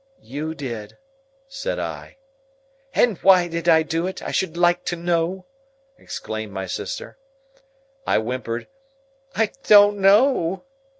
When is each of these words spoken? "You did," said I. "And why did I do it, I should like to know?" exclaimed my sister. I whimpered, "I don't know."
"You 0.23 0.55
did," 0.55 0.97
said 1.47 1.77
I. 1.77 2.17
"And 2.95 3.19
why 3.19 3.47
did 3.47 3.69
I 3.69 3.83
do 3.83 4.07
it, 4.07 4.23
I 4.23 4.31
should 4.31 4.57
like 4.57 4.83
to 4.85 4.95
know?" 4.95 5.45
exclaimed 5.95 6.51
my 6.51 6.65
sister. 6.65 7.19
I 8.07 8.17
whimpered, 8.17 8.67
"I 9.35 9.51
don't 9.65 9.99
know." 9.99 10.63